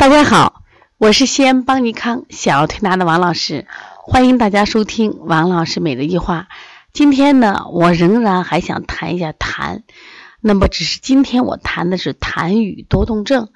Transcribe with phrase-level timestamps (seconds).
[0.00, 0.62] 大家好，
[0.96, 3.66] 我是西安邦尼康小儿推拿的王老师，
[3.98, 6.48] 欢迎大家收听王老师每日一话。
[6.94, 9.82] 今天呢，我仍然还想谈一下痰，
[10.40, 13.50] 那么只是今天我谈的是痰与多动症。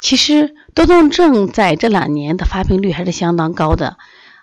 [0.00, 3.98] 其实多动症在这两年的发病率还是相当高的，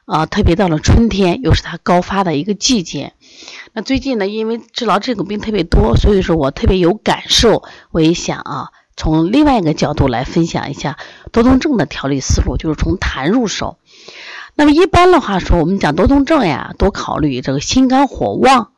[0.06, 3.14] 啊，特别到了春天，又是它高发的一个季节。
[3.74, 8.70] 那最近呢，因为治疗这种病特别多，所以说我特别有感受，我也想啊。
[8.98, 10.98] 从另外一个角度来分享一下
[11.32, 13.78] 多动症的调理思路，就是从痰入手。
[14.56, 18.72] 那么一般的话说，我们讲多动症呀，多考虑这个心肝火旺。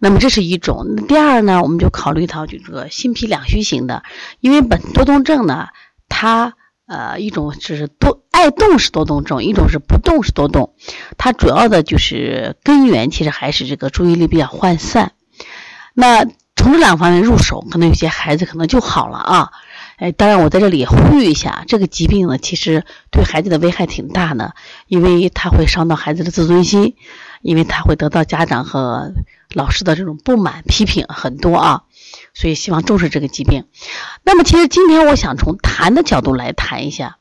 [0.00, 0.96] 那么这是一种。
[1.06, 4.02] 第二呢，我们就考虑到就这个心脾两虚型的，
[4.40, 5.68] 因为本多动症呢，
[6.08, 6.54] 它
[6.86, 10.74] 呃一种是多爱动是多动症，一种是不动是多动。
[11.18, 15.12] 它主要的就是根源其实还是这个注意力比较涣散。
[15.94, 19.50] 那从这两方面入手，可能有些孩子可能就好了啊。
[19.96, 24.54] 哎，当然我在这里呼吁一下，这个疾病呢，其实对孩子的危害挺大的，
[24.86, 26.96] 因为它会伤到孩子的自尊心，
[27.40, 29.12] 因为他会得到家长和
[29.52, 31.82] 老师的这种不满、批评很多啊。
[32.34, 33.66] 所以希望重视这个疾病。
[34.24, 37.18] 那么，其实今天我想从痰的角度来谈一下，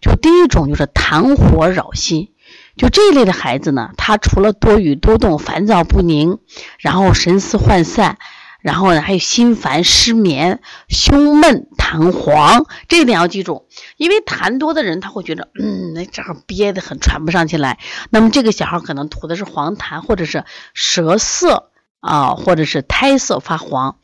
[0.00, 2.30] 就第一种就是痰火扰心，
[2.76, 6.38] 就这一类的孩子呢，他除了多语多动、烦躁不宁，
[6.78, 8.18] 然后神思涣散。
[8.62, 13.66] 然后呢，还有心烦、失眠、胸闷、痰黄，这一点要记住。
[13.96, 17.78] 因为痰多的人，他会觉得，嗯，那这儿憋得很，喘不上气来。
[18.10, 20.44] 那么这个小孩可能吐的是黄痰，或者是
[20.74, 23.96] 舌色啊，或者是苔色发黄，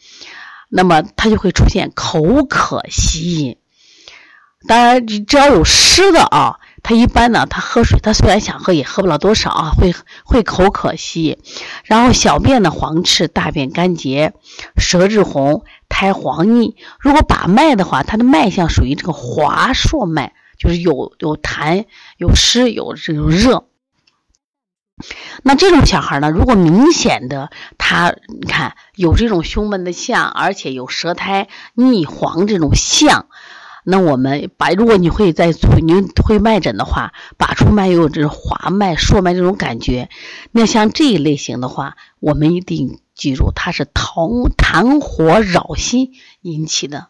[0.69, 3.59] 那么他就会出现口渴吸饮。
[4.67, 6.61] 当然，只要有湿的啊。
[6.89, 9.93] 他一般呢，他喝水，他虽然想喝，也喝不了多少啊，会
[10.25, 11.37] 会口渴稀，
[11.83, 14.35] 然后小便呢黄赤，大便干结，
[14.77, 16.77] 舌质红，苔黄腻。
[17.01, 21.87] 如果把脉的话，他的脉象属于这个滑数脉，就是有有痰、
[22.19, 23.65] 有湿、有这种热。
[25.43, 33.27] 那这种小孩呢，如果明显的他，你看有这种胸闷的象，而且有舌苔腻黄这种象。
[33.89, 40.09] 那我们把，如果你会在，你会脉诊的话，把出脉有这种滑脉、数脉这种感觉，
[40.51, 46.11] 那像这一类型的话，我们一定记住，它是痰痰火扰心
[46.43, 47.07] 引起的。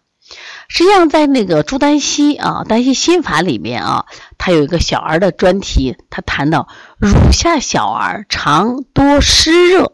[0.69, 4.05] 实际上，在那个朱丹溪啊，丹溪心法里面啊，
[4.37, 9.93] 它有一个小儿的专题，他谈到乳下小儿常多湿热、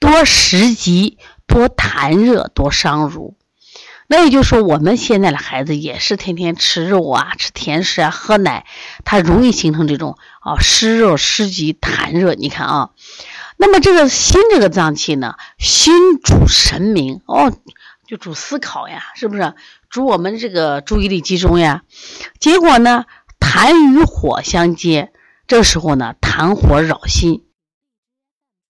[0.00, 3.35] 多食积、多痰热、多伤乳。
[4.08, 8.64] 那也就是说，我们现在的孩子也是天天吃肉啊，吃甜食啊，喝奶，
[9.04, 12.34] 他容易形成这种啊湿热、湿积、痰热。
[12.34, 12.90] 你看啊，
[13.56, 17.52] 那么这个心这个脏器呢，心主神明哦，
[18.06, 19.54] 就主思考呀，是不是？
[19.90, 21.82] 主我们这个注意力集中呀。
[22.38, 23.06] 结果呢，
[23.40, 25.12] 痰与火相接，
[25.48, 27.45] 这时候呢，痰火扰心。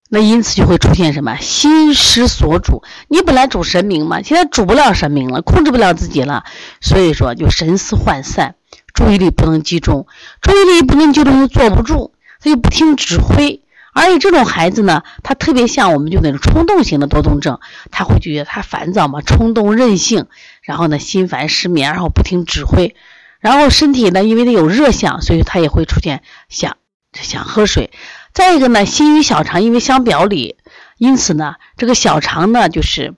[0.08, 2.82] 那因此就会出现什么心失所主？
[3.08, 6.44] 你本来主神明嘛，现在主不了神明了，控制不了自己了，
[6.80, 8.54] 所以说就神思涣散，
[8.94, 10.06] 注意力不能集中，
[10.40, 13.62] 注意力不能集中就坐不住，他就不听指挥。
[13.92, 17.58] 而且这种孩子呢，他特别像我们就那种冲动型的多动症，
[17.90, 20.26] 他会觉得他烦躁嘛，冲动任性，
[20.62, 22.94] 然后呢心烦失眠，然后不听指挥，
[23.40, 26.76] 然后身体呢因为他有热象，所以他也会出现想
[27.12, 27.90] 想喝水。
[28.36, 30.58] 再一个呢，心与小肠因为相表里，
[30.98, 33.14] 因此呢，这个小肠呢，就是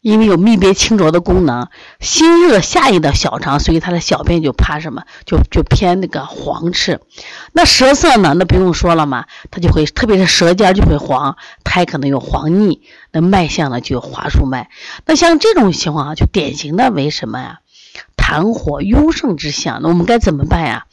[0.00, 1.68] 因为有泌别清浊的功能，
[2.00, 7.00] 心热下移到小肠，所以他的小便就怕什么，就就偏那个黄赤。
[7.52, 14.68] 那舌色呢，那不用说了嘛，它就会，特别是舌尖就会黄，苔可能有黄腻，那脉象呢就有滑数脉。
[15.06, 17.60] 那像这种情况啊，就典型的为什么呀？
[18.16, 19.78] 痰火壅盛之象。
[19.80, 20.86] 那我们该怎么办呀？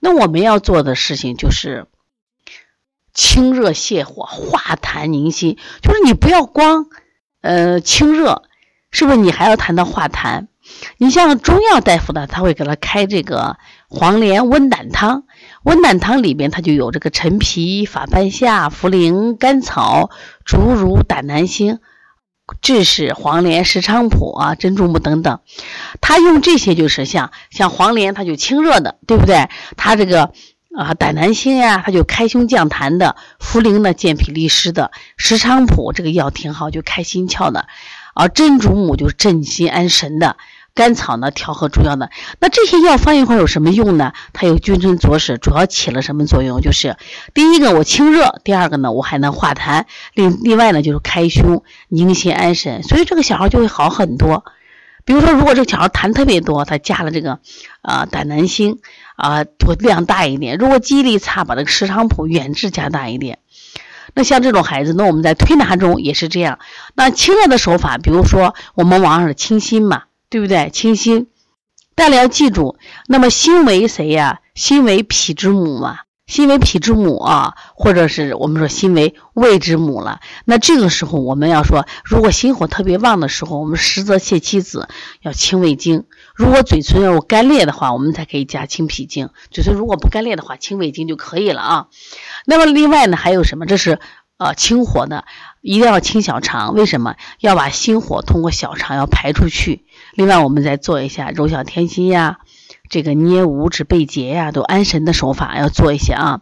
[0.00, 1.86] 那我们要做的事情就是。
[3.14, 6.86] 清热泻火，化痰宁心，就是你不要光，
[7.40, 8.42] 呃，清热，
[8.90, 9.16] 是不是？
[9.16, 10.46] 你还要谈到化痰。
[10.98, 13.56] 你像中药大夫呢，他会给他开这个
[13.88, 15.24] 黄连温胆汤，
[15.64, 20.10] 温胆汤里边它就有这个陈皮、法半夏、茯苓、甘草、
[20.44, 21.80] 竹茹、胆南星、
[22.62, 25.40] 枳实、黄连、石菖蒲啊、珍珠木等等。
[26.00, 29.48] 他用这些就是像像黄连，它就清热的，对不对？
[29.76, 30.32] 他这个。
[30.78, 37.64] 啊，胆南星呀，它就开胸降痰的；茯苓呢，健脾利湿的；石菖蒲这个药挺好，就开心窍的；
[38.14, 40.36] 而，珍珠母就是镇心安神的；
[40.74, 42.10] 甘草呢，调和中药的。
[42.38, 44.12] 那这些药放一块有什么用呢？
[44.32, 46.60] 它有君臣佐使，主要起了什么作用？
[46.60, 46.96] 就是
[47.34, 49.82] 第一个我清热，第二个呢我还能化痰，
[50.14, 54.44] 另另外呢就是开胸宁心安神，所以这个小孩就会好很多。
[55.08, 57.38] 比如说，如果这个小孩痰特别多，他加了这个
[57.80, 58.78] 啊胆南星
[59.16, 63.38] 啊，会量大一点；如果记忆力差，把这个石菖蒲远志加大一点。
[64.12, 66.58] 那像这种孩子，那我们在推拿中也是这样。
[66.94, 70.68] 那清热的手法，比如说我们往上清心嘛，对不对？
[70.68, 71.28] 清心，
[71.94, 72.76] 但是要记住，
[73.06, 74.40] 那么心为谁呀？
[74.54, 76.00] 心为脾之母嘛。
[76.28, 80.20] 心为脾之母啊，或者是我们说心为胃之母了。
[80.44, 84.88] 那这个时候我们要说，如果心火特别旺的时候，我们实则泻七子
[85.22, 86.04] 要清胃经。
[86.34, 89.30] 如果嘴唇要干裂的话，我们才可以加清脾经。
[89.50, 91.86] 嘴唇如果不干裂的话，清胃经就可以了啊。
[92.44, 93.64] 那么另外呢，还有什么？
[93.64, 93.98] 这是
[94.36, 95.24] 呃清火的，
[95.62, 96.74] 一定要清小肠。
[96.74, 99.86] 为什么要把心火通过小肠要排出去？
[100.12, 102.40] 另外我们再做一下揉小天心呀。
[102.88, 106.40] 这个捏五指背结呀，都安神的手法要做一些啊，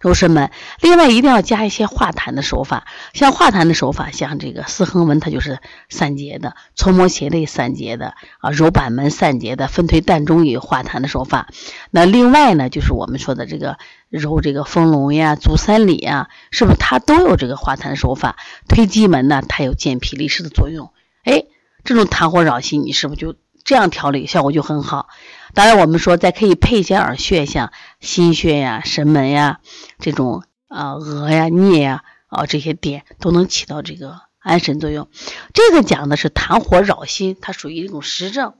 [0.00, 0.50] 柔师们。
[0.80, 5.58] 另外一定要加一些化痰的手法，像化痰的手法，像这个四横纹，它就是
[5.88, 11.48] 散结的；搓摩斜肋散结的啊，揉板门散结的；分推膻中也有化痰的手法。
[11.90, 13.78] 那另外呢，就是我们说的这个
[14.08, 18.36] 揉这个丰隆呀、足三里呀，是不是它都有这个化痰手法？
[18.68, 20.92] 推机门呢，它有健脾利湿的作用。
[21.24, 21.44] 哎，
[21.84, 23.34] 这种痰火扰心，你是不是就？
[23.66, 25.08] 这样调理效果就很好。
[25.52, 29.58] 当然，我们说再可以配一些耳穴，像心穴呀、神门呀
[29.98, 35.08] 这种啊、额呀、颞呀啊这些点都能起到这个安神作用。
[35.52, 38.54] 这个讲的是痰火扰心，它属于一种实症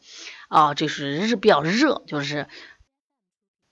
[0.49, 2.49] 啊，就是日比较热，就是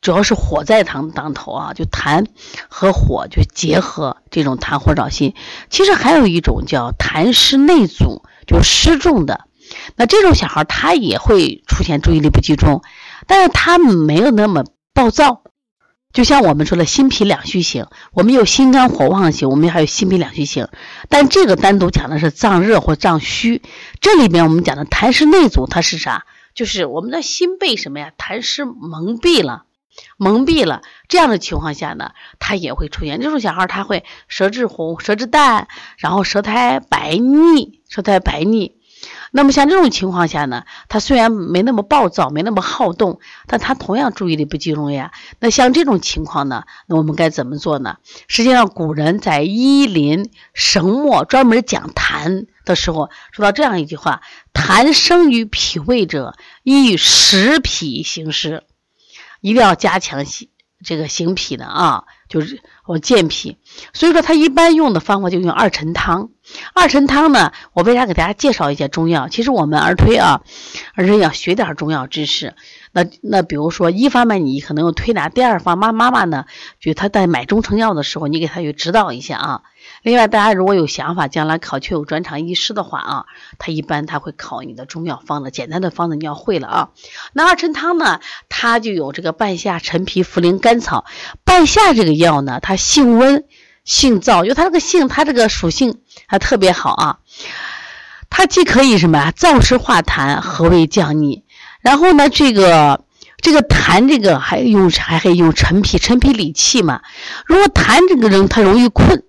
[0.00, 2.26] 主要是火在当当头啊，就痰
[2.69, 5.34] 和火就结合，这种痰火扰心。
[5.69, 9.48] 其实还有一种叫痰湿内阻，就湿重的。
[9.96, 12.82] 那这种小孩他也会出现注意力不集中，
[13.26, 15.43] 但是他没有那么暴躁。
[16.12, 20.69] 就像我们说的心脾两虚型，我们有心肝火旺型，我们还有心脾两虚型。
[21.08, 23.62] 但这个单独讲的是脏热或脏虚，
[24.00, 26.25] 这里面我们讲的痰湿内阻，它是啥？
[26.55, 28.12] 就是我们的心被什么呀？
[28.17, 29.64] 痰湿蒙蔽了，
[30.17, 30.82] 蒙蔽了。
[31.08, 35.67] 这样的情况下呢，他也会出现这种小孩，他会舌质红、舌质淡，
[35.99, 38.76] 然后舌苔白腻，舌苔白腻。
[39.36, 45.10] 那么像这种情况下呢，他虽然没那么暴躁，没那么好动，但他同样注意力不集中呀。
[45.40, 47.96] 那像这种情况呢，那我们该怎么做呢？
[48.28, 54.22] 实际上，古人在《医林神墨》专门讲痰的时候，说到这样一句话
[54.54, 58.62] ：“痰生于脾胃者，宜食脾行湿，
[59.40, 60.25] 一定要加强
[60.84, 63.58] 这个行脾的啊。”就是我健脾，
[63.92, 66.31] 所以说他一般用的方法就用二陈汤。
[66.75, 69.29] 二陈汤呢，我为啥给大家介绍一些中药？
[69.29, 70.43] 其实我们儿推啊，
[70.94, 72.55] 儿推要学点中药知识。
[72.93, 76.44] 那那比如说，一方面你可能用推拿，第二方妈妈妈呢，
[76.79, 79.62] 就他在买中成药的时候，你给他去指导一下啊。
[80.02, 83.25] 另外，大家如果有想法，将来考确有专长医师的话啊，
[83.58, 86.91] 他一般他会考你的中药方子，简单的方子你要会了啊。
[87.32, 91.05] 那二陈汤呢，它就有这个半夏、陈皮、茯苓、甘草。
[91.43, 93.44] 半夏这个药呢，它性温
[93.84, 97.19] 性燥，因为它这个性，它这个属性还特别好啊。
[98.31, 101.44] 它既可以什么啊，燥湿化痰，和胃降逆。
[101.81, 103.04] 然后呢，这个
[103.40, 107.02] 这个痰这个还用还可以用陈皮，陈皮理气嘛。
[107.46, 109.22] 如果痰这个人他容易困。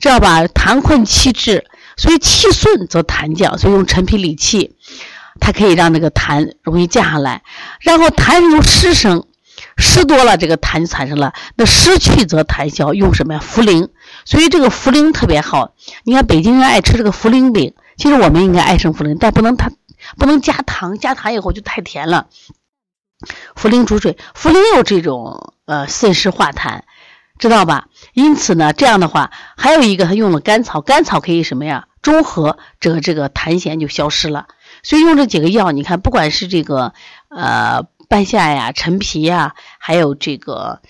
[0.00, 0.42] 知道吧？
[0.46, 1.64] 痰困气滞，
[1.96, 4.74] 所以气顺则痰降，所以用陈皮理气，
[5.38, 7.44] 它可以让那个痰容易降下来。
[7.78, 9.24] 然后痰由湿生，
[9.76, 11.32] 湿多了这个痰就产生了。
[11.56, 13.40] 那湿去则痰消，用什么呀？
[13.40, 13.88] 茯苓。
[14.24, 15.74] 所以这个茯苓特别好。
[16.04, 19.70] 你看北京人爱吃这个茯苓饼，其实我们应该爱上茯苓，但不能它
[20.16, 22.26] 不能加糖，加糖以后就太甜了。
[23.54, 26.80] 茯苓煮水，茯苓有这种呃渗湿化痰。
[27.38, 27.86] 知道吧？
[28.12, 31.88] 因此呢，这样的话，还有一个他用了甘草，甘草可以什么呀？
[32.00, 34.46] 中和这个这个痰涎就消失了。
[34.84, 36.92] 所以用这几个药，你看，不管是这个
[37.28, 37.82] 呃
[38.12, 40.82] 半夏呀、陈皮呀，还有这个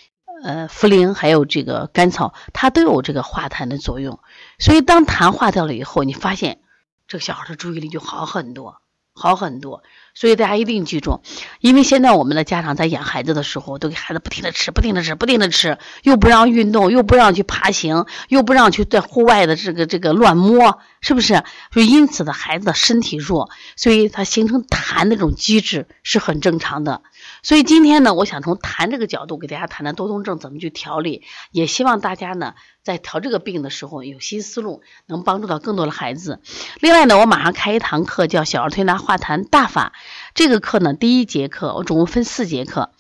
[0.43, 4.19] 呃茯苓，还有这个甘草，它都有这个化痰的作用。
[4.59, 6.63] 所以当痰化掉了以后，你发现
[7.07, 8.83] 这个小孩的注意力就好很多，
[9.15, 9.85] 好很多。
[10.15, 11.23] 所以大家一定记住，
[11.61, 21.43] 因为现在我们的家长在养孩子的时候，都给孩子不停的吃，不停的吃，不停的吃，又不让运动，又不让去爬行，又不让去在户外的这个这个乱摸，是不是？
[21.71, 27.03] 就因此的孩子的身体弱，所以他形成痰那种机制是很正常的。
[27.43, 36.41] 所以今天呢，我想从痰这个角度给大家谈谈多动症怎么去调理，也希望大家呢在调这个病的时候有新思路，能帮助到更多的孩子。
[36.81, 39.93] 另外呢，我马上开一堂课，叫小儿推拿化痰大法。
[40.35, 42.91] 这个课呢，第一节课我总共分四节课，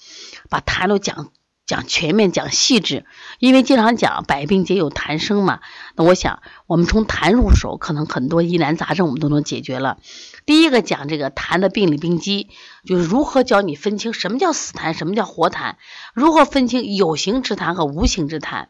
[0.51, 1.31] 把痰都讲
[1.65, 3.07] 讲全面、讲细致。
[3.39, 5.61] 因为经常讲百病皆有痰生嘛，
[5.97, 9.99] 那我想我们从痰入手，可能很多疑难杂症我们都能解决了。
[10.45, 12.49] 第一个讲这个痰的病理病机，
[12.85, 15.77] 就是如何教你分清什么叫死痰，什么叫活痰，
[16.15, 18.67] 如何分清有形之痰和无形之痰。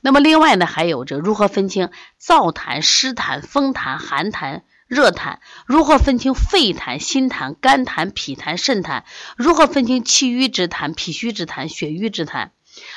[0.00, 1.90] 那么另外呢，还有这如何分清
[2.22, 9.02] 燥痰、湿痰、风痰、寒痰、热痰，如何分清肺痰、心痰、肝痰、脾痰、肾痰，
[9.36, 12.50] 如何分清气郁之痰、脾虚之痰、血瘀之痰。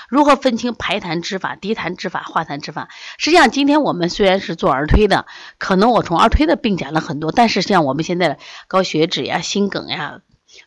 [0.10, 2.90] 如何分清排痰之法、滴痰之法、化痰之法？
[3.18, 5.26] 实际上，今天我们虽然是做儿推的，
[5.58, 10.20] 可能我从儿推的病讲了很多，但是像我们现在的高血脂呀、心梗呀、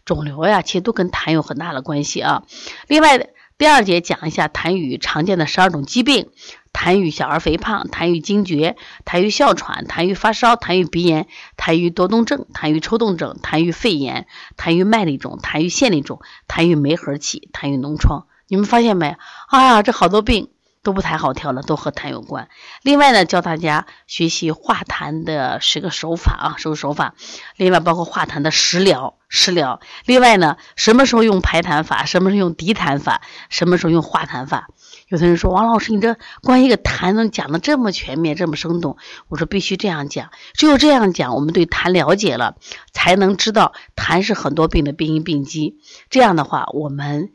[0.07, 2.45] 肿瘤呀，其实都跟痰有很大的关系啊。
[2.87, 6.31] 另外，第二节讲一下痰盂常见的十二种疾病：
[6.73, 11.27] 痰盂小儿肥胖、痰盂惊厥、痰盂哮喘、痰盂发烧、痰盂鼻炎、
[11.57, 14.27] 痰盂多动症、痰盂抽动症、痰盂肺炎、
[14.57, 18.27] 痰盂麦粒肿、痰盂腺粒肿、痰盂梅核气、痰盂脓疮。
[18.49, 19.17] 你们发现没？
[19.49, 20.49] 啊，这好多病
[20.83, 22.49] 都不太好调了，都和痰有关。
[22.83, 27.15] 另外呢，教大家学习化痰的十个手法啊，十个手法。
[27.57, 29.81] 另外包括化痰的食疗，食疗。
[30.07, 32.05] 另外呢，什么时候用排痰法？
[32.05, 33.23] 什么时候用涤痰法？
[33.49, 34.69] 什么时候用化痰法？
[35.07, 38.97] 有的人说，王老师，你这关于一个痰能讲的这么全面，这么生动？
[39.29, 42.57] 我说必须这样讲，只有这样讲，我们对痰了解了，
[42.93, 45.79] 才能知道痰是很多病的病因病机。
[46.11, 47.31] 这样的话，我们。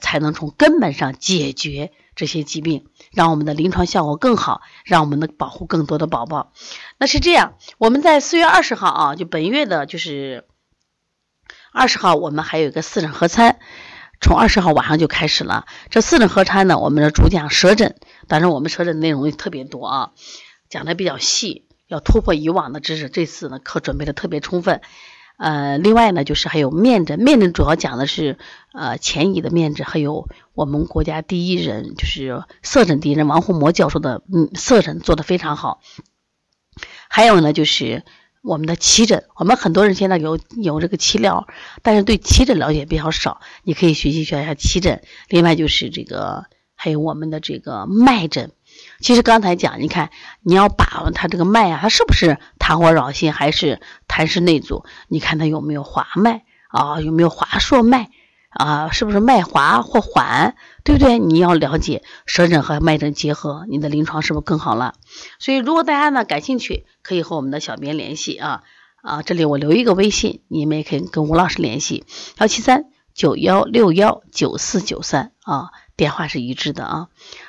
[0.00, 1.90] 才能从根本上解决
[2.20, 6.52] 这些疾病，让我们的临床效果更好，让我们能保护更多的宝宝。
[6.98, 10.44] 那是这样，我们在四月二十号啊，就本月的，就是
[11.72, 13.58] 二十号，我们还有一个四诊合参，
[14.20, 15.64] 从二十号晚上就开始了。
[15.88, 17.96] 这四诊合参呢，我们的主讲舌诊，
[18.28, 20.10] 当然我们舌诊内容也特别多啊，
[20.68, 23.08] 讲的比较细，要突破以往的知识。
[23.08, 24.82] 这次呢，课准备的特别充分。
[25.40, 28.36] 呃，另外呢，就是还有面诊，面诊主要讲的是
[28.74, 35.80] 呃前移的面诊，还有我们国家第一人就是色诊第一人王洪模教授的嗯色诊做的非常好。
[37.08, 38.04] 还有呢，就是
[38.42, 41.48] 我们的奇诊，我们很多人现在有有这个奇疗，
[41.82, 45.02] 但是对奇诊了解比较少，你可以学习学一下奇诊。
[45.30, 46.44] 另外就是这个
[46.74, 48.52] 还有我们的这个脉诊。
[49.00, 50.10] 其实刚才讲，你看
[50.42, 52.38] 你要把握它这个脉啊，它是不是
[52.70, 54.84] 痰火扰心，还是痰湿内阻？
[55.08, 58.10] 你看它有没有滑脉啊，有没有滑数脉
[58.50, 58.90] 啊？
[58.92, 61.18] 是不是脉滑或缓，对不对？
[61.18, 64.94] 你要了解舌诊和脉诊结合，你的临床是不是更好了？
[65.40, 68.62] 所以如果大家呢感兴趣，可以和我们的小编联系啊
[69.02, 72.04] 啊，这里我留一个微信，你们也可以跟吴老师联系，
[72.38, 72.84] 幺七三
[73.14, 75.70] 九幺六幺九四九三啊。
[75.96, 77.08] 电话是一致的啊，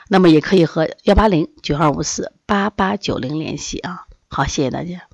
[0.10, 4.08] 那么也可以和幺八零九二五四八八九零联系啊。
[4.28, 5.11] 好，谢谢大家。